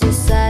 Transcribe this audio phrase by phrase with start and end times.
[0.00, 0.47] exercise.